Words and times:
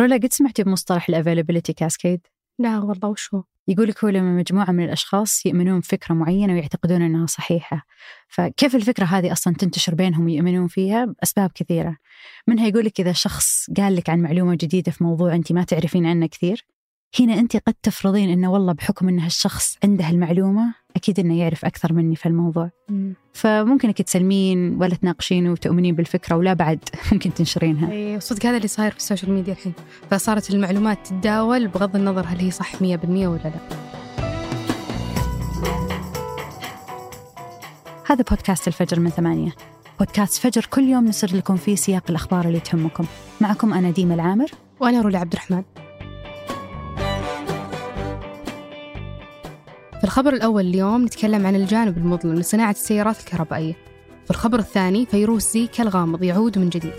رولا 0.00 0.16
قد 0.16 0.32
سمعتي 0.32 0.62
بمصطلح 0.62 1.08
الافيلابيلتي 1.08 1.72
كاسكيد؟ 1.72 2.26
لا 2.58 2.78
والله 2.78 3.08
وش 3.08 3.34
هو؟ 3.34 3.42
يقول 3.68 3.88
لك 3.88 4.04
هو 4.04 4.10
لما 4.10 4.36
مجموعة 4.36 4.70
من 4.70 4.84
الأشخاص 4.84 5.46
يؤمنون 5.46 5.80
بفكرة 5.80 6.14
معينة 6.14 6.52
ويعتقدون 6.52 7.02
أنها 7.02 7.26
صحيحة 7.26 7.86
فكيف 8.28 8.74
الفكرة 8.74 9.04
هذه 9.04 9.32
أصلا 9.32 9.54
تنتشر 9.54 9.94
بينهم 9.94 10.24
ويؤمنون 10.24 10.68
فيها 10.68 11.04
بأسباب 11.04 11.50
كثيرة 11.54 11.96
منها 12.46 12.66
يقول 12.66 12.84
لك 12.84 13.00
إذا 13.00 13.12
شخص 13.12 13.70
قال 13.76 13.96
لك 13.96 14.10
عن 14.10 14.20
معلومة 14.20 14.54
جديدة 14.54 14.92
في 14.92 15.04
موضوع 15.04 15.34
أنت 15.34 15.52
ما 15.52 15.64
تعرفين 15.64 16.06
عنه 16.06 16.26
كثير 16.26 16.66
هنا 17.20 17.34
أنت 17.34 17.56
قد 17.56 17.74
تفرضين 17.82 18.30
أنه 18.30 18.52
والله 18.52 18.72
بحكم 18.72 19.08
أن 19.08 19.18
هالشخص 19.18 19.76
عنده 19.84 20.10
المعلومة 20.10 20.74
أكيد 21.00 21.20
أنه 21.20 21.38
يعرف 21.38 21.64
أكثر 21.64 21.92
مني 21.92 22.16
في 22.16 22.26
الموضوع. 22.26 22.70
مم. 22.88 23.14
فممكن 23.32 23.88
انك 23.88 24.02
تسلمين 24.02 24.76
ولا 24.80 24.94
تناقشين 24.94 25.48
وتؤمنين 25.48 25.94
بالفكرة 25.94 26.36
ولا 26.36 26.52
بعد 26.52 26.78
ممكن 27.12 27.34
تنشرينها. 27.34 27.92
اي 27.92 28.20
صدق 28.20 28.46
هذا 28.46 28.56
اللي 28.56 28.68
صاير 28.68 28.90
في 28.90 28.96
ال 28.96 29.01
social 29.01 29.32
media 29.32 29.52
الحين. 29.52 29.72
فصارت 30.10 30.50
المعلومات 30.50 31.06
تتداول 31.06 31.68
بغض 31.68 31.96
النظر 31.96 32.24
هل 32.26 32.38
هي 32.38 32.50
صح 32.50 32.74
100% 32.76 32.80
ولا 32.82 33.38
لا. 33.44 33.52
هذا 38.06 38.24
بودكاست 38.30 38.68
الفجر 38.68 39.00
من 39.00 39.10
ثمانية. 39.10 39.52
بودكاست 39.98 40.40
فجر 40.42 40.66
كل 40.70 40.82
يوم 40.82 41.04
نسرد 41.04 41.36
لكم 41.36 41.56
فيه 41.56 41.74
سياق 41.74 42.04
الأخبار 42.10 42.44
اللي 42.44 42.60
تهمكم. 42.60 43.04
معكم 43.40 43.74
أنا 43.74 43.90
ديمة 43.90 44.14
العامر. 44.14 44.50
وأنا 44.80 45.00
رولا 45.00 45.18
عبد 45.18 45.32
الرحمن. 45.32 45.62
الخبر 50.10 50.32
الأول 50.32 50.66
اليوم 50.66 51.04
نتكلم 51.04 51.46
عن 51.46 51.56
الجانب 51.56 51.98
المظلم 51.98 52.34
لصناعة 52.34 52.70
السيارات 52.70 53.20
الكهربائية. 53.20 53.72
في 54.24 54.30
الخبر 54.30 54.58
الثاني 54.58 55.06
فيروس 55.06 55.52
زيكا 55.52 55.82
الغامض 55.82 56.22
يعود 56.22 56.58
من 56.58 56.68
جديد. 56.68 56.94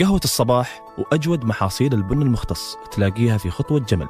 قهوة 0.00 0.20
الصباح 0.24 0.82
وأجود 0.98 1.44
محاصيل 1.44 1.94
البن 1.94 2.22
المختص 2.22 2.76
تلاقيها 2.92 3.38
في 3.38 3.50
خطوة 3.50 3.80
جمل. 3.80 4.08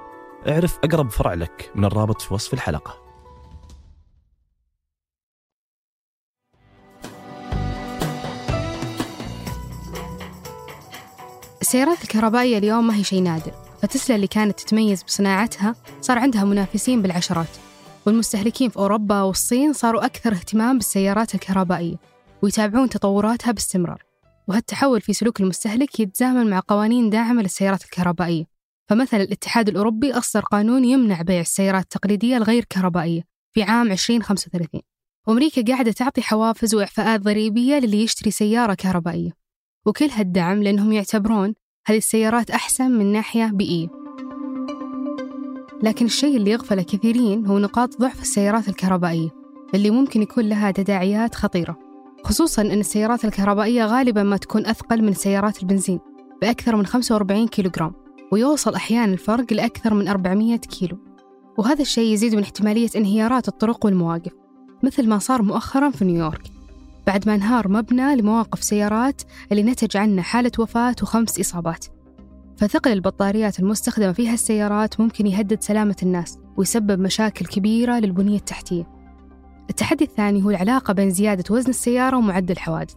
اعرف 0.49 0.79
أقرب 0.85 1.11
فرع 1.11 1.35
لك 1.35 1.71
من 1.75 1.85
الرابط 1.85 2.21
في 2.21 2.35
وصف 2.35 2.55
الحلقة. 2.55 3.14
السيارات 11.65 12.03
الكهربائية 12.03 12.59
اليوم 12.59 12.87
ما 12.87 12.97
هي 12.97 13.05
شيء 13.05 13.23
نادر 13.23 13.53
فتسلا 13.83 14.17
اللي 14.17 14.27
كانت 14.27 14.61
تتميز 14.61 15.03
بصناعتها 15.03 15.75
صار 16.01 16.19
عندها 16.19 16.45
منافسين 16.45 17.03
بالعشرات 17.03 17.49
والمستهلكين 18.07 18.71
في 18.71 18.77
أوروبا 18.77 19.23
والصين 19.23 19.73
صاروا 19.73 20.05
أكثر 20.05 20.33
اهتمام 20.33 20.79
بالسيارات 20.79 21.35
الكهربائية 21.35 21.97
ويتابعون 22.43 22.89
تطوراتها 22.89 23.53
باستمرار 23.53 24.03
وهالتحول 24.49 25.01
في 25.01 25.13
سلوك 25.13 25.41
المستهلك 25.41 26.01
يتزامن 26.01 26.51
مع 26.51 26.63
قوانين 26.69 27.11
داعمة 27.11 27.43
للسيارات 27.43 27.85
الكهربائية 27.85 28.45
فمثلا 28.89 29.23
الاتحاد 29.23 29.69
الأوروبي 29.69 30.13
أصدر 30.13 30.43
قانون 30.43 30.85
يمنع 30.85 31.23
بيع 31.23 31.41
السيارات 31.41 31.83
التقليدية 31.83 32.37
الغير 32.37 32.65
كهربائية 32.71 33.23
في 33.53 33.63
عام 33.63 33.93
2035 33.93 34.81
وأمريكا 35.27 35.63
قاعدة 35.73 35.93
تعطي 35.93 36.23
حوافز 36.23 36.75
وإعفاءات 36.75 37.21
ضريبية 37.21 37.79
للي 37.79 38.03
يشتري 38.03 38.31
سيارة 38.31 38.75
كهربائية. 38.75 39.44
وكل 39.87 40.09
هالدعم 40.11 40.63
لأنهم 40.63 40.93
يعتبرون 40.93 41.55
هذه 41.87 41.97
السيارات 41.97 42.51
أحسن 42.51 42.91
من 42.91 43.13
ناحية 43.13 43.47
بيئية 43.47 43.89
لكن 45.83 46.07
الشيء 46.07 46.37
اللي 46.37 46.51
يغفله 46.51 46.83
كثيرين 46.83 47.47
هو 47.47 47.59
نقاط 47.59 48.01
ضعف 48.01 48.23
السيارات 48.23 48.69
الكهربائية 48.69 49.29
اللي 49.75 49.91
ممكن 49.91 50.23
يكون 50.23 50.45
لها 50.49 50.71
تداعيات 50.71 51.35
خطيرة. 51.35 51.79
خصوصا 52.25 52.63
أن 52.63 52.81
السيارات 52.81 53.25
الكهربائية 53.25 53.87
غالبا 53.87 54.23
ما 54.23 54.37
تكون 54.37 54.67
أثقل 54.67 55.03
من 55.03 55.15
سيارات 55.15 55.63
البنزين 55.63 56.01
بأكثر 56.43 56.77
من 56.77 56.87
45 56.87 57.49
كيلوغرام 57.49 57.93
ويوصل 58.33 58.75
أحيانا 58.75 59.13
الفرق 59.13 59.53
لأكثر 59.53 59.95
من 59.95 60.09
400 60.09 60.57
كيلو. 60.57 60.99
وهذا 61.59 61.83
الشيء 61.83 62.13
يزيد 62.13 62.35
من 62.35 62.43
احتمالية 62.43 62.89
انهيارات 62.97 63.49
الطرق 63.49 63.85
والمواقف 63.85 64.33
مثل 64.83 65.09
ما 65.09 65.19
صار 65.19 65.43
مؤخرا 65.43 65.91
في 65.91 66.05
نيويورك. 66.05 66.54
بعد 67.07 67.29
ما 67.29 67.35
انهار 67.35 67.69
مبنى 67.69 68.17
لمواقف 68.17 68.63
سيارات 68.63 69.23
اللي 69.53 69.63
نتج 69.63 69.97
عنه 69.97 70.23
حالة 70.23 70.53
وفاة 70.59 70.95
وخمس 71.03 71.41
إصابات. 71.41 71.87
فثقل 72.57 72.93
البطاريات 72.93 73.61
المستخدمة 73.61 74.13
في 74.13 74.29
هالسيارات 74.29 75.01
ممكن 75.01 75.27
يهدد 75.27 75.63
سلامة 75.63 75.97
الناس 76.03 76.39
ويسبب 76.57 77.01
مشاكل 77.01 77.47
كبيرة 77.47 77.99
للبنية 77.99 78.37
التحتية. 78.37 78.89
التحدي 79.71 80.05
الثاني 80.05 80.45
هو 80.45 80.51
العلاقة 80.51 80.93
بين 80.93 81.11
زيادة 81.11 81.55
وزن 81.55 81.71
السيارة 81.71 82.17
ومعدل 82.17 82.53
الحوادث. 82.53 82.95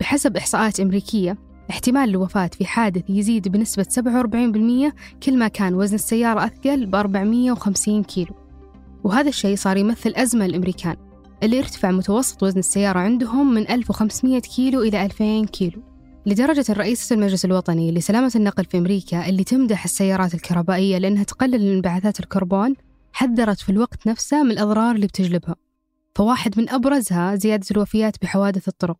بحسب 0.00 0.36
إحصاءات 0.36 0.80
أمريكية 0.80 1.38
احتمال 1.70 2.08
الوفاة 2.08 2.50
في 2.58 2.64
حادث 2.64 3.10
يزيد 3.10 3.48
بنسبة 3.48 3.82
47% 3.82 4.94
كل 5.22 5.38
ما 5.38 5.48
كان 5.48 5.74
وزن 5.74 5.94
السيارة 5.94 6.44
أثقل 6.44 6.86
ب 6.86 6.94
450 6.94 8.02
كيلو. 8.02 8.34
وهذا 9.04 9.28
الشيء 9.28 9.56
صار 9.56 9.76
يمثل 9.76 10.12
أزمة 10.16 10.46
للأمريكان. 10.46 11.09
اللي 11.42 11.58
ارتفع 11.58 11.90
متوسط 11.90 12.42
وزن 12.42 12.58
السيارة 12.58 12.98
عندهم 12.98 13.54
من 13.54 13.70
1500 13.70 14.40
كيلو 14.40 14.82
إلى 14.82 15.04
2000 15.04 15.44
كيلو. 15.44 15.82
لدرجة 16.26 16.72
رئيسة 16.72 17.14
المجلس 17.14 17.44
الوطني 17.44 17.92
لسلامة 17.92 18.32
النقل 18.36 18.64
في 18.64 18.78
أمريكا 18.78 19.28
اللي 19.28 19.44
تمدح 19.44 19.84
السيارات 19.84 20.34
الكهربائية 20.34 20.98
لأنها 20.98 21.24
تقلل 21.24 21.72
انبعاثات 21.72 22.20
الكربون 22.20 22.74
حذرت 23.12 23.60
في 23.60 23.68
الوقت 23.72 24.06
نفسه 24.06 24.42
من 24.42 24.50
الأضرار 24.50 24.94
اللي 24.94 25.06
بتجلبها. 25.06 25.56
فواحد 26.14 26.58
من 26.58 26.70
أبرزها 26.70 27.34
زيادة 27.34 27.66
الوفيات 27.70 28.16
بحوادث 28.22 28.68
الطرق. 28.68 28.96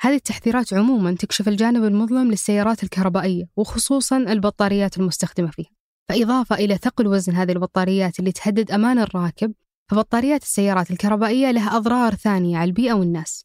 هذه 0.00 0.14
التحذيرات 0.14 0.74
عموما 0.74 1.12
تكشف 1.14 1.48
الجانب 1.48 1.84
المظلم 1.84 2.30
للسيارات 2.30 2.82
الكهربائية 2.82 3.44
وخصوصا 3.56 4.16
البطاريات 4.16 4.98
المستخدمة 4.98 5.50
فيها. 5.50 5.70
فإضافة 6.08 6.56
إلى 6.56 6.76
ثقل 6.76 7.06
وزن 7.06 7.32
هذه 7.32 7.52
البطاريات 7.52 8.18
اللي 8.20 8.32
تهدد 8.32 8.70
أمان 8.70 8.98
الراكب 8.98 9.52
فبطاريات 9.90 10.42
السيارات 10.42 10.90
الكهربائية 10.90 11.50
لها 11.50 11.76
أضرار 11.76 12.14
ثانية 12.14 12.58
على 12.58 12.68
البيئة 12.68 12.92
والناس. 12.92 13.44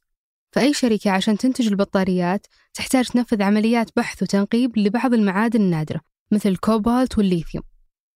فأي 0.51 0.73
شركة 0.73 1.11
عشان 1.11 1.37
تنتج 1.37 1.67
البطاريات 1.67 2.47
تحتاج 2.73 3.07
تنفذ 3.07 3.41
عمليات 3.41 3.89
بحث 3.95 4.23
وتنقيب 4.23 4.77
لبعض 4.77 5.13
المعادن 5.13 5.61
النادرة 5.61 6.01
مثل 6.31 6.49
الكوبالت 6.49 7.17
والليثيوم. 7.17 7.63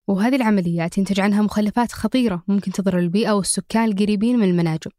وهذه 0.08 0.36
العمليات 0.36 0.98
ينتج 0.98 1.20
عنها 1.20 1.42
مخلفات 1.42 1.92
خطيرة 1.92 2.44
ممكن 2.48 2.72
تضر 2.72 3.00
البيئة 3.00 3.32
والسكان 3.32 3.86
القريبين 3.92 4.40
من 4.40 4.50
المناجم 4.50 4.92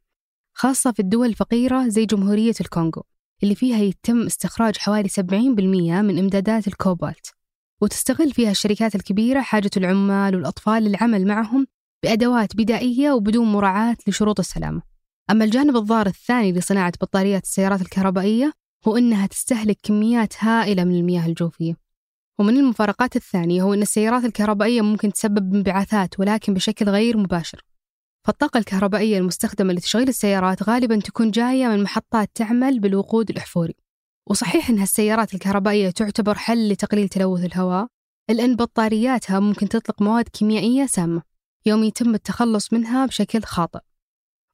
خاصة 0.54 0.92
في 0.92 1.00
الدول 1.00 1.26
الفقيرة 1.26 1.88
زي 1.88 2.06
جمهورية 2.06 2.54
الكونغو 2.60 3.02
اللي 3.42 3.54
فيها 3.54 3.78
يتم 3.78 4.26
استخراج 4.26 4.78
حوالي 4.78 5.08
70% 5.08 5.20
من 6.02 6.18
إمدادات 6.18 6.68
الكوبالت. 6.68 7.26
وتستغل 7.80 8.32
فيها 8.32 8.50
الشركات 8.50 8.94
الكبيرة 8.94 9.40
حاجة 9.40 9.70
العمال 9.76 10.36
والأطفال 10.36 10.82
للعمل 10.82 11.26
معهم 11.26 11.66
بأدوات 12.02 12.56
بدائية 12.56 13.12
وبدون 13.12 13.52
مراعاة 13.52 13.96
لشروط 14.06 14.38
السلامة. 14.38 14.82
أما 15.30 15.44
الجانب 15.44 15.76
الضار 15.76 16.06
الثاني 16.06 16.52
لصناعة 16.52 16.92
بطاريات 17.00 17.44
السيارات 17.44 17.80
الكهربائية 17.80 18.52
هو 18.88 18.96
أنها 18.96 19.26
تستهلك 19.26 19.78
كميات 19.82 20.44
هائلة 20.44 20.84
من 20.84 20.94
المياه 20.94 21.26
الجوفية. 21.26 21.76
ومن 22.38 22.56
المفارقات 22.56 23.16
الثانية 23.16 23.62
هو 23.62 23.74
أن 23.74 23.82
السيارات 23.82 24.24
الكهربائية 24.24 24.80
ممكن 24.80 25.12
تسبب 25.12 25.54
انبعاثات 25.54 26.20
ولكن 26.20 26.54
بشكل 26.54 26.88
غير 26.88 27.16
مباشر. 27.16 27.64
فالطاقة 28.26 28.58
الكهربائية 28.58 29.18
المستخدمة 29.18 29.72
لتشغيل 29.72 30.08
السيارات 30.08 30.62
غالبا 30.62 31.00
تكون 31.00 31.30
جاية 31.30 31.68
من 31.68 31.82
محطات 31.82 32.30
تعمل 32.34 32.80
بالوقود 32.80 33.30
الأحفوري. 33.30 33.74
وصحيح 34.26 34.70
أن 34.70 34.78
هالسيارات 34.78 35.34
الكهربائية 35.34 35.90
تعتبر 35.90 36.34
حل 36.34 36.68
لتقليل 36.68 37.08
تلوث 37.08 37.44
الهواء 37.44 37.86
إلا 38.30 38.44
أن 38.44 38.56
بطارياتها 38.56 39.40
ممكن 39.40 39.68
تطلق 39.68 40.02
مواد 40.02 40.28
كيميائية 40.28 40.86
سامة. 40.86 41.29
يوم 41.66 41.84
يتم 41.84 42.14
التخلص 42.14 42.72
منها 42.72 43.06
بشكل 43.06 43.42
خاطئ. 43.42 43.80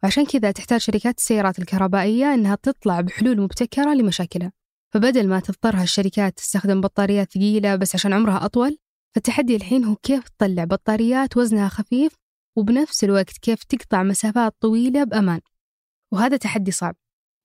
وعشان 0.03 0.27
كذا 0.27 0.51
تحتاج 0.51 0.81
شركات 0.81 1.19
السيارات 1.19 1.59
الكهربائية 1.59 2.35
أنها 2.35 2.55
تطلع 2.55 3.01
بحلول 3.01 3.41
مبتكرة 3.41 3.95
لمشاكلها. 3.95 4.53
فبدل 4.95 5.29
ما 5.29 5.41
تضطر 5.41 5.77
هالشركات 5.77 6.37
تستخدم 6.37 6.81
بطاريات 6.81 7.33
ثقيلة 7.33 7.77
بس 7.77 7.95
عشان 7.95 8.13
عمرها 8.13 8.45
أطول 8.45 8.79
فالتحدي 9.15 9.57
الحين 9.57 9.85
هو 9.85 9.97
كيف 9.97 10.29
تطلع 10.29 10.65
بطاريات 10.65 11.37
وزنها 11.37 11.69
خفيف 11.69 12.13
وبنفس 12.57 13.05
الوقت 13.05 13.39
كيف 13.39 13.65
تقطع 13.65 14.03
مسافات 14.03 14.55
طويلة 14.61 15.05
بأمان. 15.05 15.41
وهذا 16.13 16.37
تحدي 16.37 16.71
صعب. 16.71 16.97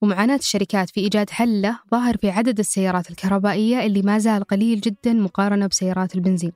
ومعاناة 0.02 0.36
الشركات 0.36 0.90
في 0.90 1.00
إيجاد 1.00 1.30
حل 1.30 1.62
له 1.62 1.80
ظاهر 1.92 2.18
في 2.18 2.30
عدد 2.30 2.60
السيارات 2.60 3.12
الكهربائية 3.12 3.86
اللي 3.86 4.02
ما 4.02 4.18
زال 4.18 4.44
قليل 4.44 4.82
جدا 4.82 5.14
مقارنة 5.14 5.68
بسيارات 5.68 6.16
البنزين. 6.16 6.52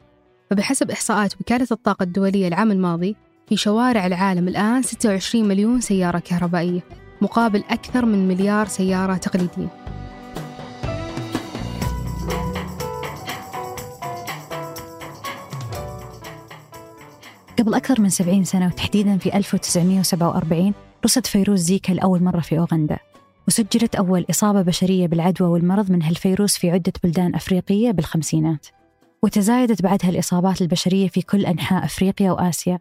فبحسب 0.50 0.92
إحصاءات 0.92 1.42
وكالة 1.42 1.68
الطاقة 1.72 2.04
الدولية 2.04 2.48
العام 2.48 2.72
الماضي 2.72 3.16
في 3.50 3.58
شوارع 3.58 4.06
العالم 4.06 4.48
الآن 4.48 4.82
26 4.82 5.48
مليون 5.48 5.82
سيارة 5.82 6.20
كهربائية 6.20 6.82
مقابل 7.22 7.64
أكثر 7.70 8.06
من 8.06 8.28
مليار 8.28 8.68
سيارة 8.68 9.18
تقليدية. 9.18 9.68
قبل 17.60 17.74
أكثر 17.74 18.02
من 18.02 18.10
70 18.10 18.44
سنة 18.44 18.68
وتحديدا 18.68 19.18
في 19.18 19.38
1947 19.38 20.74
رصد 21.06 21.26
فيروس 21.26 21.60
زيكا 21.60 21.92
لأول 21.92 22.24
مرة 22.24 22.40
في 22.40 22.60
أوغندا. 22.60 22.98
وسجلت 23.48 23.96
أول 23.96 24.26
إصابة 24.30 24.62
بشرية 24.62 25.08
بالعدوى 25.08 25.48
والمرض 25.48 25.92
من 25.92 26.04
هالفيروس 26.04 26.58
في 26.58 26.72
عدة 26.72 26.94
بلدان 27.04 27.36
أفريقية 27.36 27.92
بالخمسينات. 27.92 28.68
وتزايدت 29.26 29.82
بعدها 29.82 30.10
الإصابات 30.10 30.62
البشرية 30.62 31.08
في 31.08 31.22
كل 31.22 31.46
أنحاء 31.46 31.86
أفريقيا 31.86 32.32
وآسيا. 32.32 32.80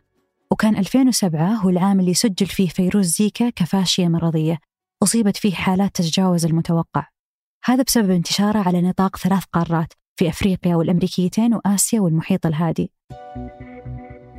وكان 0.50 0.76
2007 0.76 1.55
هو 1.55 1.69
العام 1.69 2.00
اللي 2.00 2.14
سجل 2.14 2.46
فيه 2.46 2.69
فيروس 2.69 3.06
زيكا 3.06 3.50
كفاشية 3.50 4.08
مرضية 4.08 4.58
أصيبت 5.02 5.37
فيه 5.37 5.55
حالات 5.55 5.94
تتجاوز 5.94 6.44
المتوقع. 6.44 7.06
هذا 7.64 7.82
بسبب 7.82 8.11
انتشاره 8.11 8.58
على 8.58 8.82
نطاق 8.82 9.17
ثلاث 9.17 9.44
قارات 9.52 9.93
في 10.17 10.29
أفريقيا 10.29 10.76
والأمريكيتين 10.76 11.55
وآسيا 11.55 12.00
والمحيط 12.00 12.47
الهادي. 12.47 12.90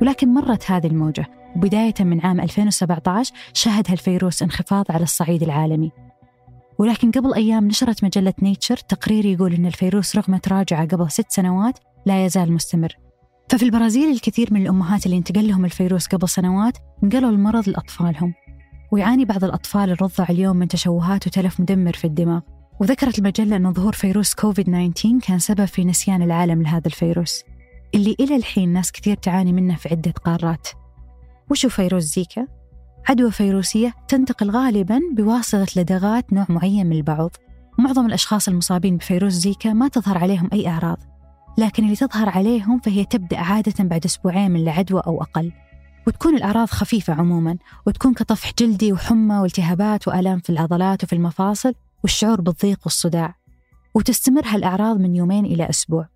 ولكن 0.02 0.28
مرت 0.34 0.70
هذه 0.70 0.86
الموجة. 0.86 1.26
وبداية 1.56 1.94
من 2.00 2.20
عام 2.20 2.40
2017 2.40 3.34
شهد 3.52 3.90
هالفيروس 3.90 4.42
انخفاض 4.42 4.84
على 4.90 5.02
الصعيد 5.02 5.42
العالمي. 5.42 5.92
ولكن 6.78 7.10
قبل 7.10 7.34
أيام 7.34 7.66
نشرت 7.66 8.04
مجلة 8.04 8.34
Nature 8.42 8.76
تقرير 8.76 9.26
يقول 9.26 9.54
أن 9.54 9.66
الفيروس 9.66 10.16
رغم 10.16 10.36
تراجعه 10.36 10.86
قبل 10.86 11.10
ست 11.10 11.30
سنوات 11.30 11.78
لا 12.06 12.24
يزال 12.24 12.52
مستمر. 12.52 12.92
ففي 13.50 13.62
البرازيل 13.62 14.10
الكثير 14.10 14.48
من 14.50 14.62
الأمهات 14.62 15.06
اللي 15.06 15.16
انتقل 15.16 15.48
لهم 15.48 15.64
الفيروس 15.64 16.06
قبل 16.06 16.28
سنوات 16.28 16.78
نقلوا 17.02 17.30
المرض 17.30 17.68
لأطفالهم 17.68 18.34
ويعاني 18.92 19.24
بعض 19.24 19.44
الأطفال 19.44 19.90
الرضع 19.90 20.26
اليوم 20.30 20.56
من 20.56 20.68
تشوهات 20.68 21.26
وتلف 21.26 21.60
مدمر 21.60 21.92
في 21.92 22.04
الدماغ. 22.04 22.40
وذكرت 22.80 23.18
المجلة 23.18 23.56
أن 23.56 23.72
ظهور 23.72 23.92
فيروس 23.92 24.34
كوفيد 24.34 24.66
19 24.66 25.18
كان 25.26 25.38
سبب 25.38 25.64
في 25.64 25.84
نسيان 25.84 26.22
العالم 26.22 26.62
لهذا 26.62 26.86
الفيروس 26.86 27.42
اللي 27.94 28.16
إلى 28.20 28.36
الحين 28.36 28.68
ناس 28.68 28.92
كثير 28.92 29.16
تعاني 29.16 29.52
منه 29.52 29.76
في 29.76 29.88
عدة 29.88 30.10
قارات. 30.10 30.68
وشو 31.50 31.68
فيروس 31.68 32.02
زيكا؟ 32.02 32.46
عدوى 33.08 33.30
فيروسية 33.30 33.94
تنتقل 34.08 34.50
غالبا 34.50 35.00
بواسطة 35.16 35.66
لدغات 35.76 36.32
نوع 36.32 36.46
معين 36.48 36.86
من 36.86 36.96
البعوض. 36.96 37.30
معظم 37.78 38.06
الأشخاص 38.06 38.48
المصابين 38.48 38.96
بفيروس 38.96 39.32
زيكا 39.32 39.72
ما 39.72 39.88
تظهر 39.88 40.18
عليهم 40.18 40.50
أي 40.52 40.68
أعراض. 40.68 41.15
لكن 41.58 41.84
اللي 41.84 41.96
تظهر 41.96 42.28
عليهم 42.28 42.78
فهي 42.78 43.04
تبدأ 43.04 43.38
عادة 43.38 43.84
بعد 43.84 44.04
أسبوعين 44.04 44.50
من 44.50 44.60
العدوى 44.60 45.02
أو 45.06 45.22
أقل. 45.22 45.52
وتكون 46.06 46.36
الأعراض 46.36 46.68
خفيفة 46.68 47.12
عموما 47.12 47.56
وتكون 47.86 48.14
كطفح 48.14 48.52
جلدي 48.58 48.92
وحمى 48.92 49.38
والتهابات 49.38 50.08
وآلام 50.08 50.38
في 50.38 50.50
العضلات 50.50 51.04
وفي 51.04 51.12
المفاصل 51.12 51.74
والشعور 52.02 52.40
بالضيق 52.40 52.80
والصداع. 52.84 53.34
وتستمر 53.94 54.42
هالأعراض 54.46 55.00
من 55.00 55.16
يومين 55.16 55.44
إلى 55.44 55.70
أسبوع. 55.70 56.08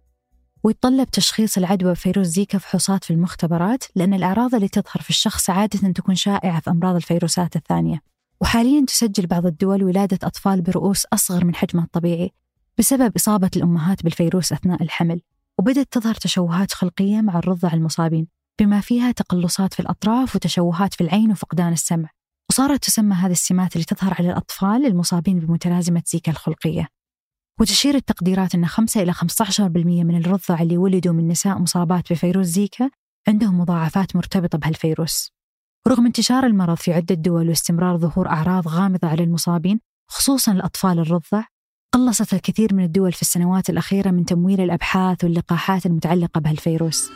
ويتطلب 0.65 1.11
تشخيص 1.11 1.59
العدوى 1.59 1.93
بفيروس 1.93 2.27
زيكا 2.27 2.59
فحوصات 2.59 3.05
في 3.05 3.11
المختبرات 3.11 3.85
لأن 3.97 4.15
الأعراض 4.15 4.55
اللي 4.55 4.69
تظهر 4.69 5.03
في 5.03 5.11
الشخص 5.11 5.51
عادة 5.51 5.93
تكون 5.93 6.15
شائعة 6.15 6.61
في 6.61 6.71
أمراض 6.71 6.95
الفيروسات 6.95 7.57
الثانية. 7.57 8.01
وحاليا 8.41 8.85
تسجل 8.87 9.27
بعض 9.27 9.47
الدول 9.47 9.85
ولادة 9.85 10.19
أطفال 10.23 10.63
برؤوس 10.63 11.07
أصغر 11.13 11.45
من 11.45 11.55
حجمها 11.55 11.85
الطبيعي 11.85 12.33
بسبب 12.81 13.13
إصابة 13.17 13.51
الأمهات 13.57 14.03
بالفيروس 14.03 14.53
أثناء 14.53 14.83
الحمل 14.83 15.21
وبدأت 15.59 15.93
تظهر 15.93 16.15
تشوهات 16.15 16.73
خلقية 16.73 17.21
مع 17.21 17.39
الرضع 17.39 17.73
المصابين 17.73 18.27
بما 18.61 18.81
فيها 18.81 19.13
تقلصات 19.13 19.75
في 19.75 19.81
الأطراف 19.81 20.37
وتشوهات 20.37 20.95
في 20.95 21.01
العين 21.01 21.31
وفقدان 21.31 21.73
السمع. 21.73 22.09
وصارت 22.51 22.85
تسمى 22.85 23.15
هذه 23.15 23.33
السمات 23.33 23.73
اللي 23.77 23.85
تظهر 23.85 24.15
على 24.19 24.31
الأطفال 24.31 24.87
المصابين 24.87 25.39
بمتلازمة 25.39 26.03
زيكا 26.07 26.33
الخلقية. 26.33 26.89
وتشير 27.61 27.95
التقديرات 27.95 28.55
أن 28.55 28.67
5 28.67 29.03
إلى 29.03 29.13
15% 29.13 30.05
من 30.05 30.17
الرضع 30.17 30.61
اللي 30.63 30.77
ولدوا 30.77 31.13
من 31.13 31.29
نساء 31.29 31.59
مصابات 31.59 32.13
بفيروس 32.13 32.47
زيكا 32.47 32.91
عندهم 33.29 33.61
مضاعفات 33.61 34.17
مرتبطة 34.17 34.59
بهالفيروس. 34.59 35.33
رغم 35.89 36.07
انتشار 36.07 36.47
المرض 36.47 36.77
في 36.77 36.93
عدة 36.93 37.15
دول 37.15 37.49
واستمرار 37.49 37.97
ظهور 37.99 38.29
أعراض 38.29 38.69
غامضة 38.69 39.09
على 39.09 39.25
المصابين 39.25 39.81
خصوصا 40.11 40.53
الأطفال 40.53 40.99
الرضع 40.99 41.45
قلصت 41.95 42.35
الكثير 42.35 42.75
من 42.75 42.85
الدول 42.85 43.13
في 43.13 43.23
السنوات 43.23 43.71
الأخيرة 43.71 44.11
من 44.11 44.25
تمويل 44.25 44.61
الأبحاث 44.61 45.25
واللقاحات 45.25 45.87
المتعلقة 45.87 46.41
بهالفيروس. 46.41 47.11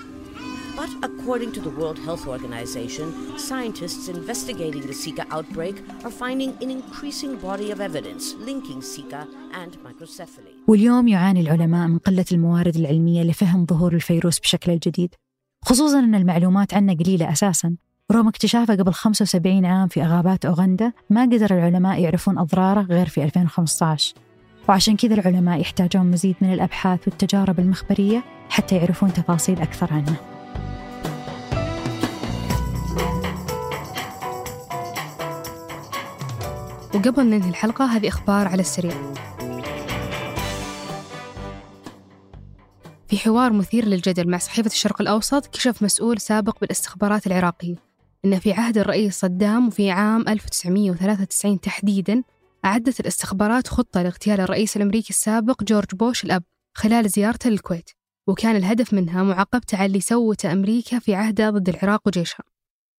But 0.76 0.90
according 1.08 1.52
to 1.52 1.60
the 1.60 1.70
World 1.80 1.98
Health 2.06 2.26
Organization, 2.26 3.06
scientists 3.38 4.08
investigating 4.08 4.82
the 4.90 4.96
Zika 5.02 5.24
outbreak 5.30 5.76
are 6.04 6.10
finding 6.10 6.50
an 6.62 6.70
increasing 6.78 7.36
body 7.36 7.70
of 7.70 7.80
evidence 7.80 8.24
linking 8.48 8.80
Zika 8.80 9.26
and 9.62 9.72
microcephaly. 9.84 10.68
واليوم 10.68 11.08
يعاني 11.08 11.40
العلماء 11.40 11.88
من 11.88 11.98
قلة 11.98 12.24
الموارد 12.32 12.76
العلمية 12.76 13.22
لفهم 13.22 13.66
ظهور 13.66 13.92
الفيروس 13.94 14.38
بشكل 14.38 14.72
الجديد 14.72 15.14
خصوصا 15.64 15.98
أن 15.98 16.14
المعلومات 16.14 16.74
عنه 16.74 16.94
قليلة 16.94 17.32
أساسا. 17.32 17.76
رغم 18.12 18.28
اكتشافه 18.28 18.74
قبل 18.74 18.92
75 18.94 19.64
عام 19.64 19.88
في 19.88 20.02
غابات 20.02 20.44
أوغندا 20.44 20.92
ما 21.10 21.22
قدر 21.22 21.56
العلماء 21.56 22.00
يعرفون 22.00 22.38
أضراره 22.38 22.80
غير 22.80 23.08
في 23.08 23.24
2015 23.24 24.14
وعشان 24.68 24.96
كذا 24.96 25.14
العلماء 25.14 25.60
يحتاجون 25.60 26.06
مزيد 26.06 26.36
من 26.40 26.52
الأبحاث 26.52 27.08
والتجارب 27.08 27.60
المخبرية 27.60 28.24
حتى 28.48 28.76
يعرفون 28.76 29.12
تفاصيل 29.12 29.60
أكثر 29.60 29.92
عنه. 29.92 30.16
وقبل 36.94 37.26
ننهي 37.26 37.50
الحلقة 37.50 37.84
هذه 37.84 38.08
أخبار 38.08 38.48
على 38.48 38.60
السريع. 38.60 38.94
في 43.08 43.18
حوار 43.18 43.52
مثير 43.52 43.84
للجدل 43.84 44.30
مع 44.30 44.38
صحيفة 44.38 44.66
الشرق 44.70 45.00
الأوسط 45.00 45.46
كشف 45.46 45.82
مسؤول 45.82 46.20
سابق 46.20 46.60
بالاستخبارات 46.60 47.26
العراقية 47.26 47.74
أن 48.24 48.38
في 48.38 48.52
عهد 48.52 48.78
الرئيس 48.78 49.20
صدام 49.20 49.66
وفي 49.66 49.90
عام 49.90 50.28
1993 50.28 51.60
تحديداً 51.60 52.22
أعدت 52.64 53.00
الاستخبارات 53.00 53.68
خطة 53.68 54.02
لاغتيال 54.02 54.40
الرئيس 54.40 54.76
الأمريكي 54.76 55.10
السابق 55.10 55.62
جورج 55.62 55.94
بوش 55.94 56.24
الأب 56.24 56.42
خلال 56.76 57.08
زيارته 57.08 57.50
للكويت 57.50 57.90
وكان 58.26 58.56
الهدف 58.56 58.94
منها 58.94 59.22
معاقبته 59.22 59.78
على 59.78 59.86
اللي 59.86 60.00
سوته 60.00 60.52
أمريكا 60.52 60.98
في 60.98 61.14
عهده 61.14 61.50
ضد 61.50 61.68
العراق 61.68 62.00
وجيشها. 62.06 62.44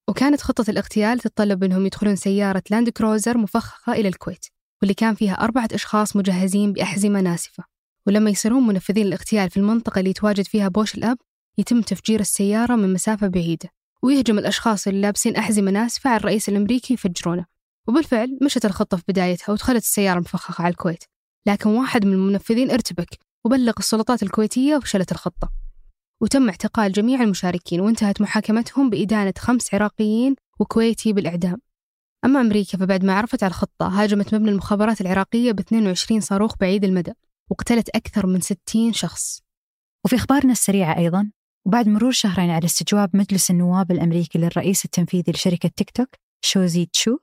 وكانت 0.09 0.41
خطة 0.41 0.71
الاغتيال 0.71 1.19
تتطلب 1.19 1.63
منهم 1.63 1.85
يدخلون 1.85 2.15
سيارة 2.15 2.63
Land 2.71 2.89
Cruiser 2.89 3.37
مفخخة 3.37 3.93
إلى 3.93 4.07
الكويت 4.07 4.45
واللي 4.81 4.93
كان 4.93 5.15
فيها 5.15 5.33
أربعة 5.33 5.69
أشخاص 5.73 6.15
مجهزين 6.15 6.73
بأحزمة 6.73 7.21
ناسفة. 7.21 7.63
ولما 8.07 8.29
يصيرون 8.29 8.67
منفذين 8.67 9.07
الاغتيال 9.07 9.49
في 9.49 9.57
المنطقة 9.57 9.99
اللي 9.99 10.09
يتواجد 10.09 10.45
فيها 10.45 10.67
بوش 10.67 10.95
الأب 10.95 11.17
يتم 11.57 11.81
تفجير 11.81 12.19
السيارة 12.19 12.75
من 12.75 12.93
مسافة 12.93 13.27
بعيدة 13.27 13.69
ويهجم 14.03 14.39
الأشخاص 14.39 14.87
اللي 14.87 15.01
لابسين 15.01 15.35
أحزمة 15.35 15.71
ناسفة 15.71 16.09
على 16.09 16.17
الرئيس 16.17 16.49
الأمريكي 16.49 16.93
يفجرونه 16.93 17.54
وبالفعل 17.87 18.39
مشت 18.41 18.65
الخطة 18.65 18.97
في 18.97 19.03
بدايتها 19.07 19.53
ودخلت 19.53 19.83
السيارة 19.83 20.15
المفخخة 20.15 20.63
على 20.63 20.71
الكويت. 20.71 21.03
لكن 21.47 21.69
واحد 21.69 22.05
من 22.05 22.13
المنفذين 22.13 22.71
ارتبك 22.71 23.17
وبلغ 23.45 23.73
السلطات 23.79 24.23
الكويتية 24.23 24.75
وفشلت 24.75 25.11
الخطة. 25.11 25.51
وتم 26.21 26.49
اعتقال 26.49 26.91
جميع 26.91 27.21
المشاركين 27.23 27.81
وانتهت 27.81 28.21
محاكمتهم 28.21 28.89
بإدانة 28.89 29.33
خمس 29.37 29.73
عراقيين 29.73 30.35
وكويتي 30.59 31.13
بالإعدام. 31.13 31.57
أما 32.25 32.41
أمريكا 32.41 32.77
فبعد 32.77 33.05
ما 33.05 33.13
عرفت 33.13 33.43
على 33.43 33.51
الخطة 33.51 33.87
هاجمت 33.87 34.35
مبنى 34.35 34.51
المخابرات 34.51 35.01
العراقية 35.01 35.51
ب 35.51 35.59
22 35.59 36.21
صاروخ 36.21 36.57
بعيد 36.57 36.83
المدى 36.83 37.13
وقتلت 37.49 37.89
أكثر 37.89 38.25
من 38.25 38.41
60 38.41 38.93
شخص. 38.93 39.41
وفي 40.05 40.15
أخبارنا 40.15 40.51
السريعة 40.51 40.97
أيضا 40.97 41.31
وبعد 41.65 41.87
مرور 41.87 42.11
شهرين 42.11 42.49
على 42.49 42.65
استجواب 42.65 43.15
مجلس 43.15 43.51
النواب 43.51 43.91
الأمريكي 43.91 44.39
للرئيس 44.39 44.85
التنفيذي 44.85 45.31
لشركة 45.31 45.69
تيك 45.75 45.89
توك 45.89 46.09
شوزي 46.41 46.85
تشو 46.85 47.17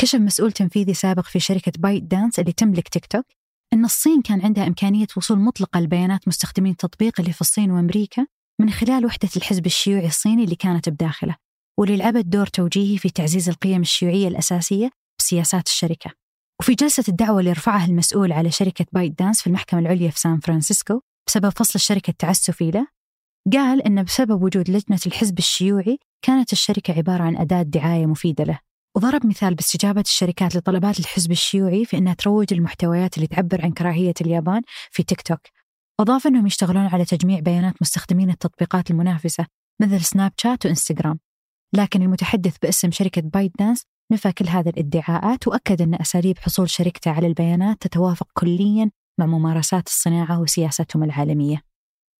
كشف 0.00 0.18
مسؤول 0.18 0.52
تنفيذي 0.52 0.94
سابق 0.94 1.24
في 1.24 1.40
شركة 1.40 1.72
بايت 1.78 2.02
دانس 2.02 2.38
اللي 2.38 2.52
تملك 2.52 2.88
تيك 2.88 3.06
توك 3.06 3.24
أن 3.72 3.84
الصين 3.84 4.22
كان 4.22 4.40
عندها 4.40 4.66
إمكانية 4.66 5.06
وصول 5.16 5.38
مطلقة 5.38 5.80
لبيانات 5.80 6.28
مستخدمين 6.28 6.72
التطبيق 6.72 7.20
اللي 7.20 7.32
في 7.32 7.40
الصين 7.40 7.70
وأمريكا 7.70 8.26
من 8.60 8.70
خلال 8.70 9.06
وحدة 9.06 9.28
الحزب 9.36 9.66
الشيوعي 9.66 10.06
الصيني 10.06 10.44
اللي 10.44 10.56
كانت 10.56 10.88
بداخله 10.88 11.36
واللي 11.78 11.96
لعبت 11.96 12.24
دور 12.24 12.46
توجيهي 12.46 12.98
في 12.98 13.10
تعزيز 13.10 13.48
القيم 13.48 13.80
الشيوعية 13.80 14.28
الأساسية 14.28 14.90
بسياسات 15.20 15.66
الشركة. 15.66 16.10
وفي 16.60 16.74
جلسة 16.74 17.04
الدعوى 17.08 17.40
اللي 17.40 17.52
رفعها 17.52 17.86
المسؤول 17.86 18.32
على 18.32 18.50
شركة 18.50 18.86
ByteDance 18.92 19.40
في 19.40 19.46
المحكمة 19.46 19.80
العليا 19.80 20.10
في 20.10 20.20
سان 20.20 20.40
فرانسيسكو 20.40 21.00
بسبب 21.28 21.48
فصل 21.48 21.72
الشركة 21.74 22.10
التعسفي 22.10 22.70
له 22.70 22.86
قال 23.52 23.82
أن 23.82 24.02
بسبب 24.02 24.42
وجود 24.42 24.70
لجنة 24.70 25.00
الحزب 25.06 25.38
الشيوعي 25.38 25.98
كانت 26.22 26.52
الشركة 26.52 26.94
عبارة 26.94 27.22
عن 27.22 27.36
أداة 27.36 27.62
دعاية 27.62 28.06
مفيدة 28.06 28.44
له. 28.44 28.60
وضرب 28.98 29.26
مثال 29.26 29.54
باستجابة 29.54 30.00
الشركات 30.00 30.56
لطلبات 30.56 31.00
الحزب 31.00 31.30
الشيوعي 31.30 31.84
في 31.84 31.98
أنها 31.98 32.14
تروج 32.14 32.52
المحتويات 32.52 33.16
اللي 33.16 33.26
تعبر 33.26 33.64
عن 33.64 33.72
كراهية 33.72 34.14
اليابان 34.20 34.62
في 34.90 35.02
تيك 35.02 35.22
توك. 35.22 35.40
أضاف 36.00 36.26
أنهم 36.26 36.46
يشتغلون 36.46 36.86
على 36.86 37.04
تجميع 37.04 37.40
بيانات 37.40 37.74
مستخدمين 37.80 38.30
التطبيقات 38.30 38.90
المنافسة 38.90 39.46
مثل 39.80 40.00
سناب 40.00 40.32
شات 40.36 40.66
وإنستغرام. 40.66 41.18
لكن 41.74 42.02
المتحدث 42.02 42.56
باسم 42.62 42.90
شركة 42.90 43.22
بايت 43.22 43.52
دانس 43.58 43.82
نفى 44.12 44.32
كل 44.32 44.48
هذه 44.48 44.68
الادعاءات 44.68 45.48
وأكد 45.48 45.82
أن 45.82 45.94
أساليب 45.94 46.38
حصول 46.38 46.70
شركته 46.70 47.10
على 47.10 47.26
البيانات 47.26 47.76
تتوافق 47.80 48.26
كليا 48.34 48.90
مع 49.18 49.26
ممارسات 49.26 49.86
الصناعة 49.86 50.40
وسياستهم 50.40 51.04
العالمية. 51.04 51.62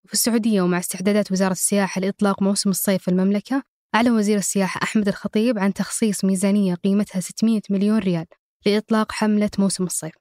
في 0.07 0.13
السعودية 0.13 0.63
ومع 0.63 0.79
استعدادات 0.79 1.33
وزارة 1.33 1.53
السياحة 1.53 2.01
لإطلاق 2.01 2.43
موسم 2.43 2.71
الصيف 2.71 3.03
في 3.03 3.09
المملكة 3.09 3.63
أعلن 3.95 4.11
وزير 4.11 4.39
السياحة 4.39 4.81
أحمد 4.83 5.09
الخطيب 5.09 5.59
عن 5.59 5.75
تخصيص 5.75 6.25
ميزانية 6.25 6.75
قيمتها 6.75 7.21
600 7.21 7.61
مليون 7.71 7.99
ريال 7.99 8.27
لإطلاق 8.67 9.13
حملة 9.13 9.51
موسم 9.59 9.85
الصيف 9.85 10.15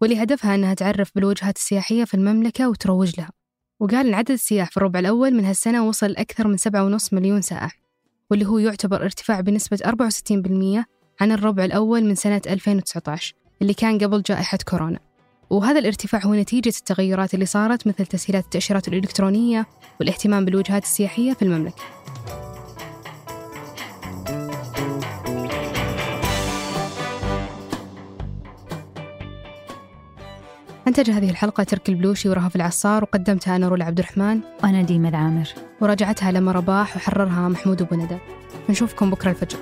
واللي 0.00 0.22
هدفها 0.22 0.54
أنها 0.54 0.74
تعرف 0.74 1.10
بالوجهات 1.14 1.56
السياحية 1.56 2.04
في 2.04 2.14
المملكة 2.14 2.68
وتروج 2.68 3.20
لها. 3.20 3.30
وقال 3.80 4.06
إن 4.06 4.14
عدد 4.14 4.30
السياح 4.30 4.70
في 4.70 4.76
الربع 4.76 4.98
الأول 4.98 5.34
من 5.34 5.44
هالسنة 5.44 5.88
وصل 5.88 6.06
لأكثر 6.06 6.48
من 6.48 6.56
7.5 6.56 7.12
مليون 7.12 7.42
سائح 7.42 7.78
واللي 8.30 8.46
هو 8.46 8.58
يعتبر 8.58 9.02
ارتفاع 9.02 9.40
بنسبة 9.40 9.76
64% 9.76 10.84
عن 11.20 11.32
الربع 11.32 11.64
الأول 11.64 12.04
من 12.04 12.14
سنة 12.14 12.42
2019 12.46 13.34
اللي 13.62 13.74
كان 13.74 13.98
قبل 13.98 14.22
جائحة 14.22 14.58
كورونا. 14.68 14.98
وهذا 15.50 15.78
الارتفاع 15.78 16.20
هو 16.24 16.34
نتيجة 16.34 16.72
التغيرات 16.78 17.34
اللي 17.34 17.46
صارت 17.46 17.86
مثل 17.86 18.06
تسهيلات 18.06 18.44
التأشيرات 18.44 18.88
الإلكترونية 18.88 19.66
والاهتمام 20.00 20.44
بالوجهات 20.44 20.82
السياحية 20.82 21.32
في 21.32 21.42
المملكة. 21.42 22.01
أنتج 30.88 31.10
هذه 31.10 31.30
الحلقة 31.30 31.62
ترك 31.62 31.88
البلوشي 31.88 32.28
ورهف 32.28 32.56
العصار 32.56 33.02
وقدمتها 33.02 33.56
أنا 33.56 33.68
رولا 33.68 33.84
عبد 33.84 33.98
الرحمن 33.98 34.40
وأنا 34.62 34.82
ديمة 34.82 35.08
العامر. 35.08 35.48
وراجعتها 35.80 36.32
لما 36.32 36.52
رباح 36.52 36.96
وحررها 36.96 37.48
محمود 37.48 37.82
أبو 37.82 37.94
ندى. 37.94 38.18
نشوفكم 38.70 39.10
بكرة 39.10 39.30
الفجر. 39.30 39.58